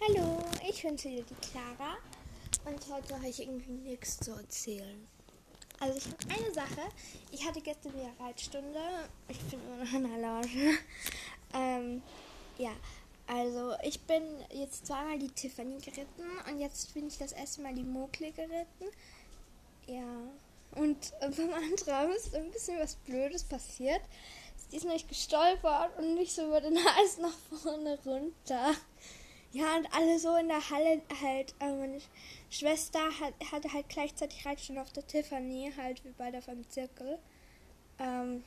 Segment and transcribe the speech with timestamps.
[0.00, 1.96] Hallo, ich bin's wieder die Clara
[2.66, 5.06] und heute habe ich irgendwie nichts zu erzählen.
[5.80, 6.88] Also ich habe eine Sache.
[7.30, 8.80] Ich hatte gestern wieder Reitstunde.
[9.28, 10.78] Ich bin immer noch in der Lounge.
[11.54, 12.02] ähm,
[12.58, 12.72] ja,
[13.26, 14.22] also ich bin
[14.52, 18.86] jetzt zweimal die Tiffany geritten und jetzt bin ich das erste Mal die Mokle geritten.
[19.86, 20.02] Ja,
[20.74, 24.02] und beim Antraben ist ein bisschen was Blödes passiert.
[24.68, 28.74] Sie ist nämlich gestolpert und nicht so über den Hals nach vorne runter.
[29.54, 31.54] Ja, und alle so in der Halle halt.
[31.60, 32.00] Äh, meine
[32.50, 37.20] Schwester hat, hatte halt gleichzeitig Reitstunde auf der Tiffany, halt wie bei der beim Zirkel.
[38.00, 38.42] Ähm,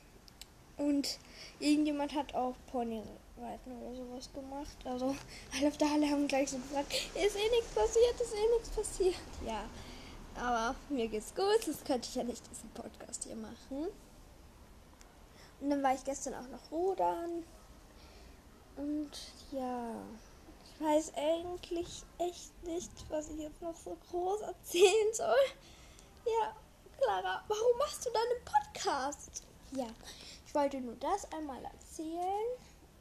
[0.76, 1.18] und
[1.60, 4.76] irgendjemand hat auch Ponyreiten oder sowas gemacht.
[4.84, 5.16] Also
[5.56, 8.68] alle auf der Halle haben gleich so gesagt, ist eh nichts passiert, ist eh nichts
[8.68, 9.16] passiert.
[9.46, 9.64] Ja,
[10.36, 13.88] aber mir geht's gut, sonst könnte ich ja nicht diesen Podcast hier machen.
[15.62, 17.44] Und dann war ich gestern auch noch rudern.
[18.76, 19.10] Und
[19.52, 19.94] ja
[20.78, 25.34] ich weiß eigentlich echt nicht, was ich jetzt noch so groß erzählen soll.
[26.24, 26.54] Ja,
[27.00, 29.42] Clara, warum machst du deinen Podcast?
[29.72, 29.86] Ja,
[30.46, 32.46] ich wollte nur das einmal erzählen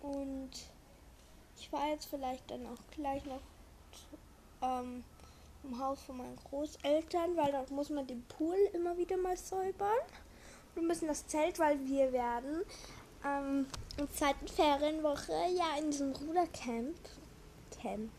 [0.01, 0.49] und
[1.59, 3.41] ich war jetzt vielleicht dann auch gleich noch
[4.61, 5.03] ähm,
[5.63, 9.99] im Haus von meinen Großeltern, weil dort muss man den Pool immer wieder mal säubern.
[10.73, 12.63] Wir müssen das Zelt, weil wir werden
[13.23, 16.95] ähm, in zweiten Ferienwoche ja in diesem Rudercamp
[17.81, 18.11] Camp.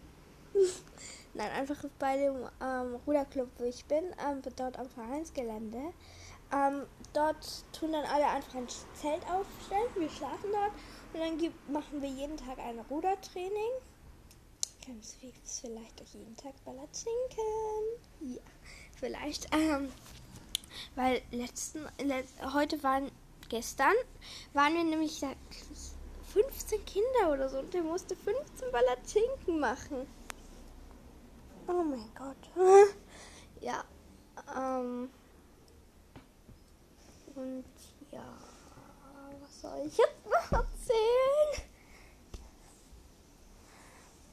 [1.35, 5.93] Nein, einfach bei dem ähm, Ruderclub, wo ich bin, ähm, dort am Vereinsgelände.
[6.51, 9.89] Ähm, dort tun dann alle einfach ein Zelt aufstellen.
[9.97, 10.73] Wir schlafen dort
[11.13, 13.73] und dann gibt, machen wir jeden Tag ein Rudertraining.
[14.87, 17.15] Ganz fix, vielleicht auch jeden Tag Ballatschinken.
[18.21, 18.41] Ja,
[18.99, 19.55] vielleicht.
[19.55, 19.93] Ähm,
[20.95, 23.11] weil letzten, let, heute waren,
[23.51, 23.95] gestern,
[24.55, 25.98] waren wir nämlich 15
[27.19, 30.07] Kinder oder so und der musste 15 Ballatschinken machen.
[31.67, 32.37] Oh mein Gott.
[33.61, 33.85] ja.
[34.57, 35.11] Ähm.
[37.35, 37.65] Und
[38.11, 38.25] ja.
[39.41, 41.69] Was soll ich jetzt noch erzählen?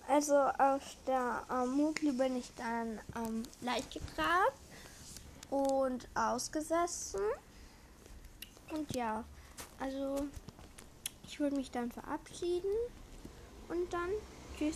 [0.07, 4.53] Also auf der ähm, Mutli bin ich dann ähm, leicht getragen
[5.49, 7.21] und ausgesessen.
[8.71, 9.23] Und ja,
[9.79, 10.27] also
[11.35, 12.71] ich würde mich dann verabschieden
[13.67, 14.09] und dann
[14.57, 14.73] tschüss.